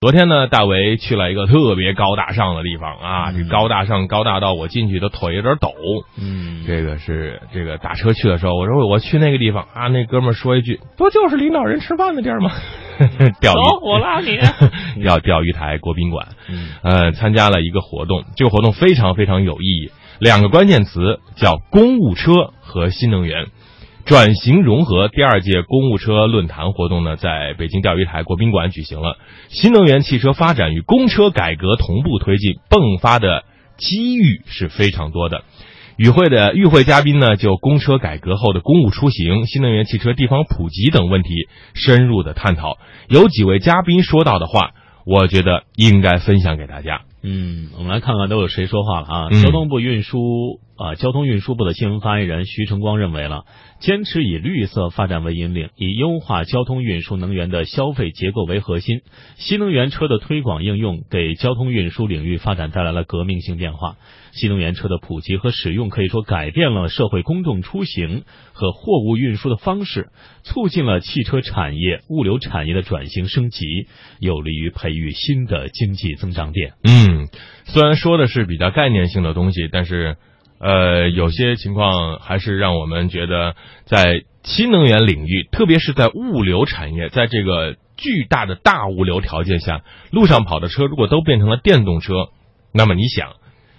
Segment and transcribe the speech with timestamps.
[0.00, 3.42] 昨天呢，大为去了一个特别高大上的地方啊，嗯。
[3.48, 5.72] 这高大上高大到我进去的腿有点抖。
[6.16, 12.52] 嗯，这个是这个打车去的时候，我说我去那个地方啊，那哥们儿说一句，不就是领导人吃饭的地儿吗？
[13.40, 14.38] 钓鱼，走我拉你。
[15.02, 16.68] 要钓鱼台国宾馆，嗯。
[16.84, 19.90] 呃，参加了一个活动，这个活动非常非常有意义，
[20.20, 23.46] 两个关键词叫公务车和新能源。
[24.08, 29.18] 转型融合第二届公务车论坛活动呢，在北京钓鱼台国宾馆举行了。
[29.50, 33.44] 新能源汽车发展与公车改革同步推进，迸发的
[33.76, 35.42] 机遇是非常多的。
[35.98, 41.28] 与会的与会嘉宾呢，就公车改革后的公务出行、新能源汽车地方普及等问题
[41.74, 42.78] 深入的探讨。
[43.10, 44.70] 有几位嘉宾说到的话，
[45.04, 47.02] 我觉得应该分享给大家。
[47.22, 49.28] 嗯，我们来看看都有谁说话了啊？
[49.32, 53.44] 嗯交通部运输啊、交通运输部的新闻发言人徐成光认为了，
[53.80, 59.00] 坚持以绿色发展为引领，以优化交通运输能源的消费结构为核心。
[59.36, 63.96] 新能源车的推广应用，给交通运输领域发展带来了革命性变化。
[64.30, 70.10] 新能源车的普及和使用，可以说改变了社会公众出行和货物运输的方式，
[70.44, 73.64] 促进了汽车产业、物流产业的转型升级，
[74.20, 76.74] 有利于培育新的经济增长点。
[76.84, 77.26] 嗯，
[77.64, 80.16] 虽然说的是比较概念性的东西，但是，
[80.60, 92.30] 呃，有些情况还是让我们觉得，在新能源领域，特别是在物流产业，在这个巨大的大物流条件下，路上跑的车如果都变成了电动车，
[92.72, 93.34] 那么你想，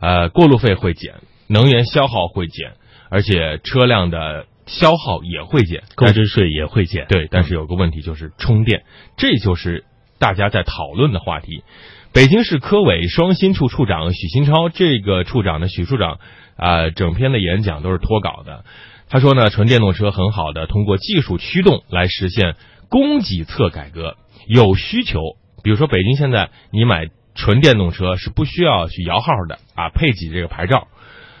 [0.00, 1.14] 呃，过路费会减，
[1.48, 2.74] 能源消耗会减，
[3.08, 7.06] 而且车辆的消耗也会减，购置税也会减。
[7.08, 8.84] 对，但是有个问题就是充电，
[9.16, 9.84] 这就是
[10.18, 11.64] 大家在讨论的话题。
[12.12, 16.18] 北京市科委双新处处长许新超，这个处长呢，许处长
[16.60, 18.64] 啊、整篇的演讲都是脱稿的。
[19.08, 22.54] 他说呢，纯电动车很好的通过技术驱动来实现
[22.88, 24.16] 供给侧改革，
[24.46, 25.18] 有需求，
[25.64, 30.86] 比如说北京现在你买纯电动车是不需要去摇号的啊，配给这个牌照。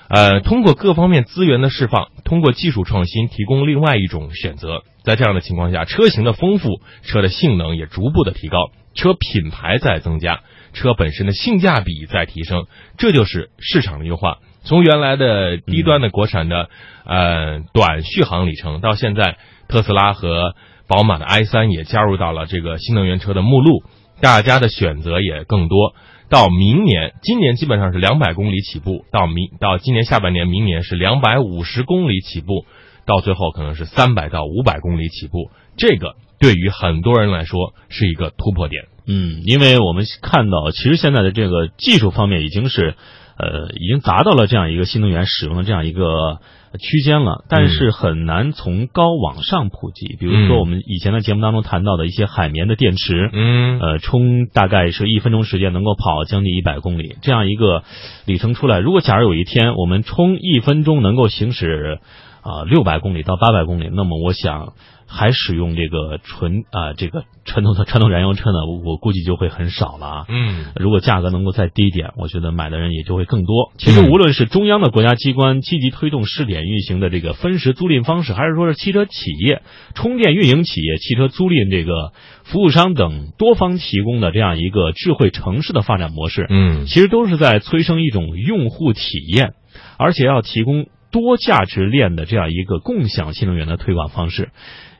[0.08, 4.82] 呃，通过各方面资源的释放，通过技术创新提供另外一种选择。
[5.04, 10.40] 在这样的情况下，车型的丰富，车的性能也逐步的提高，车品牌在增加，
[10.72, 12.66] 车本身的性价比在提升，
[12.98, 14.38] 这就是市场的优化。
[14.62, 16.68] 从原来的低端的国产的、
[17.04, 19.38] 呃短续航里程，到现在
[19.68, 20.54] 特斯拉和
[20.86, 23.82] 宝马的 i 三也加入到了这个新能源车的目录，
[24.20, 25.94] 大家的选择也更多。
[26.28, 32.66] 到明年，今年基本上是两百公里起步，到明到今年下半年，明年是两百五十公里起步，
[33.04, 35.50] 到最后可能是三百到五百公里起步。
[35.76, 38.84] 这个对于很多人来说是一个突破点。
[39.06, 42.94] 嗯，因为我们看到，其实现在的这个技术方面已经是，
[43.40, 46.40] 呃，已经达到了这样一个新能源使用的这样一个
[46.78, 50.16] 区间了，但是很难从高往上普及。
[50.20, 57.82] 比如说嗯我们以前的节目当中谈到的一些海绵的电池，嗯呃，充大概是一分钟时间能够跑将近一百公里，这样一个
[58.26, 58.78] 里程出来。
[58.78, 61.98] 如果假如有一天我们充一分钟能够行驶
[62.42, 64.74] 啊六百公里到八百公里，那么我想
[65.06, 70.24] 还使用这个纯啊、这个传统的传统燃油车呢，我我估计就会很少了啊。
[70.28, 73.72] 嗯如果价格能够再低一点，我觉得买的人也就会更多。
[73.76, 79.62] 其实，嗯无论是中央的国家机关积极推动试点运行的这个分时租赁方式，还是说是汽车企业、
[79.94, 82.12] 充电运营企业、汽车租赁这个
[82.44, 89.54] 服务商等多方提供的这样一个智慧城市的发展模式，嗯其实都是在催生一种用户体验，
[89.98, 94.50] 而且要提供多价值链的这样一个共享新能源的推广方式。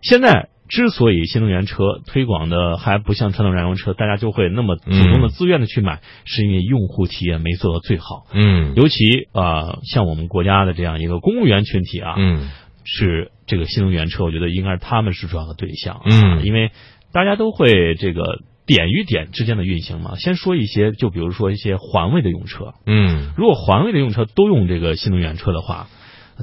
[0.02, 8.26] 现在之所以新能源车推广的还不像传统燃油车，大家就会那么主动的自愿的去买，是因为用户体验没做到最好。
[8.32, 8.74] 嗯。
[8.76, 12.50] 尤其啊、呃像我们国家的这样一个公务员群体啊，嗯。
[12.82, 16.44] 是这个新能源车，我觉得应该是他们是主要的对象啊，嗯。
[16.44, 16.70] 因为
[17.12, 20.16] 大家都会这个点与点之间的运行嘛。
[20.16, 23.32] 先说一些，就比如说一些环卫的用车，嗯。
[23.36, 25.88] 如果环卫的用车都用这个新能源车的话，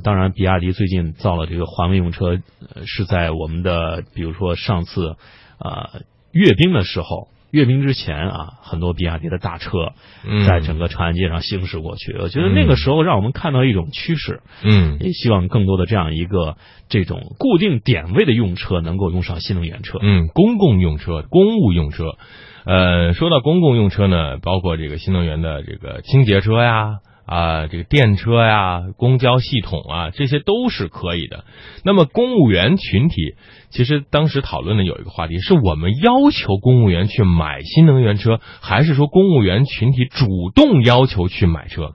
[0.04, 2.40] 当然，比亚迪最近造了这个环卫用车，
[2.74, 5.16] 呃是在我们的比如说上次
[5.60, 7.30] 呃阅兵的时候。
[7.50, 9.94] 阅兵之前啊，很多比亚迪的大车
[10.28, 12.14] 嗯，在整个长安街上行驶过去。
[12.20, 16.58] 我觉得那个时候让我们看到一种趋势，嗯也希望更多的这样一个
[16.90, 19.98] 这种固定点位的用车能够用上新能源车。
[20.02, 22.18] 嗯，公共用车、公务用车，
[22.66, 26.98] 呃，说到公共用车呢，包括这个新能源的这个清洁车呀。
[27.28, 31.44] 啊，这个电车呀、公交系统啊，这些都是可以的。
[31.84, 33.36] 那么，公务员群体
[33.70, 40.26] 其实当时讨论的有一个话题，是我们要求公务员去买新能源车，还是说公务员群体主
[40.56, 41.94] 动要求去买车？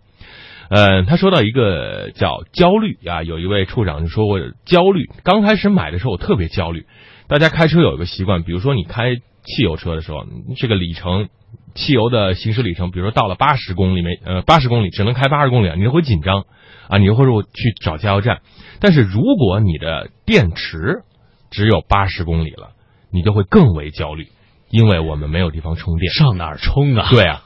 [0.69, 5.11] 呃，他说到一个叫焦虑啊，有一位处长就说过焦虑。
[5.23, 6.87] 刚开始买的时候我特别焦虑。
[7.29, 10.25] 大家开车有一个习惯，比如说你开汽油车的时候，
[10.57, 11.29] 这个里程，
[11.75, 16.45] 汽油的行驶里程，比如说到了八十公里每呃八十公里只能开八十公里，你就会紧张
[16.89, 18.41] 啊，你就会说去找加油站。
[18.81, 21.03] 但是如果你的电池
[21.51, 22.71] 只有八十公里了，
[23.11, 24.29] 你就会更为焦虑，
[24.71, 27.09] 因为我们没有地方充电，上哪儿充啊？
[27.11, 27.43] 对啊。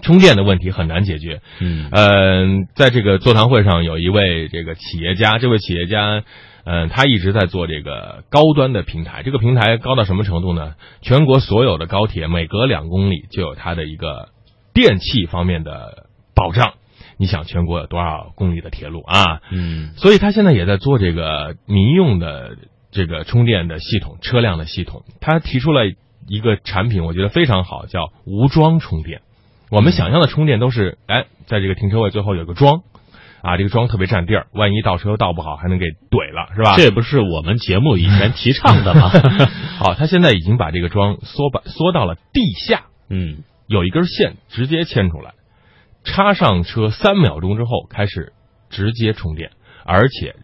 [0.00, 1.42] 充电的问题很难解决。
[1.60, 6.24] 嗯，呃，在这个座谈会上，有一位这个企业家，这位企业家，
[6.64, 9.22] 嗯，他一直在做这个高端的平台。
[9.22, 10.74] 这个平台高到什么程度呢？
[11.02, 14.30] 全国所有的高铁每隔两公里就有它的一个
[14.72, 16.74] 电器方面的保障。
[17.18, 19.40] 你想，全国有多少公里的铁路啊？
[19.52, 22.56] 嗯，所以他现在也在做这个民用的
[22.90, 25.04] 这个充电的系统，车辆的系统。
[25.20, 25.82] 他提出了
[26.26, 29.20] 一个产品，我觉得非常好，叫无桩充电。
[29.72, 32.82] 我们想象的充电都是，哎，在这个停车位最后有个桩，
[33.40, 36.76] 啊，这个桩特别占地儿，万一倒车倒不好还能给怼了，是吧？
[36.76, 39.08] 这不是我们节目以前提倡的吗？
[39.80, 45.32] 好，他现在已经把这个桩缩把缩到了地下，嗯，有一根线直接牵出来，
[46.04, 48.34] 插上车三秒钟之后开始
[48.68, 49.52] 直接充电，
[49.86, 50.36] 而且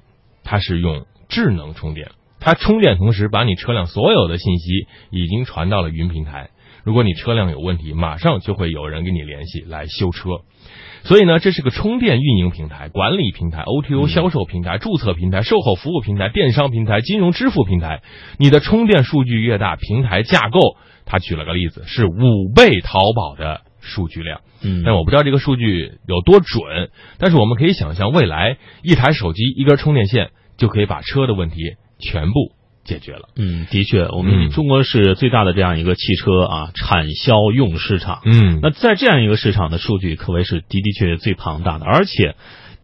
[0.43, 6.51] 它是用智能充电，它充电同时把你车辆所有的信息已经传到了云平台。
[6.85, 10.31] 如果你车辆有问题，马上就会有人跟你联系来修车。
[11.05, 18.03] 所以呢，这是个充电运营平台、管理平台、OTO 销售平台、注册平台、售后服务平台、电商平台、金融支付平台。
[18.39, 24.41] 你的充电数据越大，平台架构，他举了个例子，是五倍淘宝的数据量。
[24.63, 31.57] 嗯，但我不知道这个数据有多准，但是我们可以想象，未来一台手机、一根充电线就可以把车的问题
[31.99, 32.53] 全部。
[32.85, 42.35] 解决了，嗯，的确，我们中国是最大的这样一个汽车啊产销用市场，嗯，那在这样一个市场的数据可谓是的的确确最庞大的，而且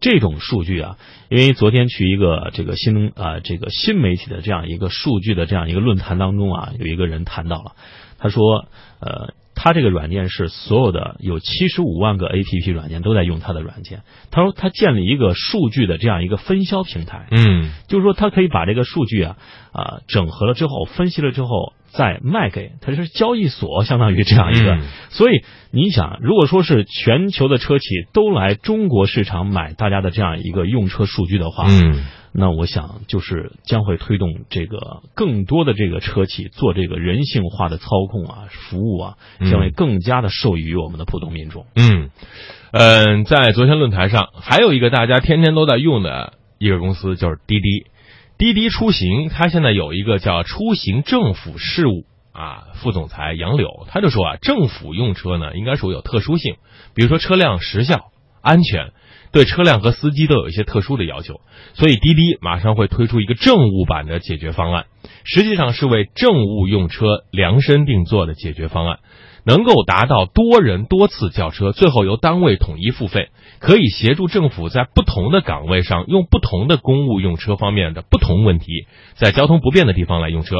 [0.00, 0.98] 这种数据啊，
[1.30, 7.72] 因为昨天去一个这个新啊这个新媒体的这样一个数据的这样一个论坛当中啊，有一个人谈到了，
[8.18, 8.66] 他说，
[9.00, 9.32] 呃。
[9.54, 14.02] 他这个软件是所有的有七十五万个 A P P 软件都在用他的软件。
[14.30, 19.36] 他说他建立一个数据的这样一个分销平台，嗯，就是说他可以把这个数据啊
[19.72, 24.78] 啊整合了之后，分析了之后再卖给，他是交易所，相当于这样一个。
[25.10, 32.04] 所以你想，如果说是全球的车企都来中国市场买大家的这样一个用车数据的话，嗯。
[32.36, 39.16] 那我想，就是将会推动这个更多的这个车企做这个人性化的操控啊，服务啊，
[39.48, 41.64] 将会更加的受益于我们的普通民众。
[41.76, 42.10] 嗯，
[42.72, 47.86] 嗯，在昨天论坛上，还有一个大家天天都在用的一个公司就是滴滴，
[48.36, 56.56] 滴滴出行，它现在有一个叫出行政府事务啊副总裁杨柳，他就说啊，政府用车呢，应该属有特殊性，
[56.96, 58.10] 比如说车辆时效、
[58.42, 58.90] 安全。
[59.34, 61.40] 对车辆和司机都有一些特殊的要求，
[61.74, 64.84] 所以滴滴马上会推出一个政务版的解决方案，
[65.24, 69.00] 实际上是为政务用车量身定做的解决方案，
[69.44, 78.86] 能够达到多人多次叫车，最后由单位统一付费，可以协助政府在不同的岗位上用不同的公务用车方面的不同问题，
[79.16, 80.58] 在交通不便的地方来用车。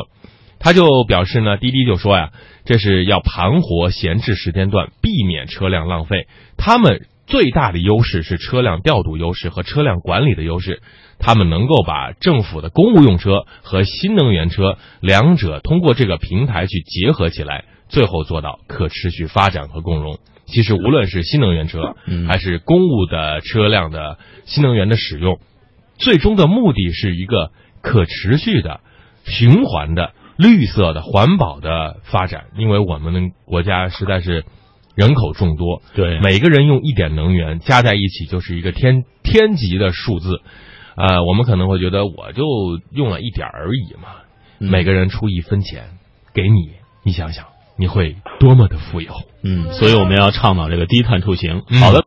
[0.59, 2.33] 他就表示呢，滴滴就说呀，
[2.65, 6.27] 这是要盘活闲置时间段，避免车辆浪费。
[6.57, 7.07] 他们。
[7.27, 10.83] 最大的优势是车辆调度优势和车辆管理的优势，
[11.19, 20.19] 他们能够把政府的公务用车和新能源车两者通过这个平台去结合起来，最后做到可持续发展和共荣。
[20.45, 21.95] 其实无论是新能源车
[22.29, 25.39] 还是公务的车辆的新能源的使用，
[25.97, 28.81] 最终的目的是一个可持续的、
[29.25, 32.49] 循环的、绿色的、环保的发展。
[32.59, 34.45] 因为我们国家实在是。
[34.95, 40.41] 人口众多，对每个人用一点能源加在一起就是一个天天级的数字，
[40.97, 42.45] 呃，我们可能会觉得我就
[42.93, 44.09] 用了一点而已嘛。
[44.59, 45.99] 每个人出一分钱
[46.33, 46.71] 给你，
[47.05, 47.47] 你想想
[47.77, 49.13] 你会多么的富有。
[49.43, 51.63] 嗯，所以我们要倡导这个低碳出行。
[51.81, 52.03] 好的。